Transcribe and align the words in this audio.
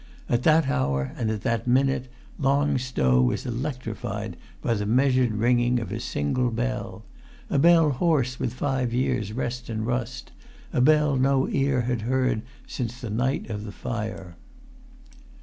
At 0.27 0.41
that 0.41 0.67
hour 0.67 1.11
and 1.15 1.29
at 1.29 1.41
that 1.43 1.67
minute 1.67 2.07
Long 2.39 2.79
Stow 2.79 3.21
was 3.21 3.45
electrified 3.45 4.35
by 4.59 4.73
the 4.73 4.87
measured 4.87 5.31
ringing 5.33 5.79
of 5.79 5.91
a 5.91 5.99
single 5.99 6.49
bell—a 6.49 7.59
bell 7.59 7.91
hoarse 7.91 8.39
with 8.39 8.51
five 8.55 8.95
years' 8.95 9.31
rest 9.31 9.69
and 9.69 9.85
rust—a 9.85 10.81
bell 10.81 11.17
no 11.17 11.47
ear 11.49 11.81
had 11.81 12.01
heard 12.01 12.41
since 12.65 12.99
the 12.99 13.11
night 13.11 13.47
of 13.51 13.63
the 13.63 13.71
fire. 13.71 14.35